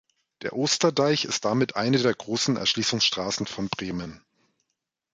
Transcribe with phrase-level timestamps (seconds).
[0.41, 4.25] Der Osterdeich ist damit eine der großen Erschließungsstraßen von Bremen.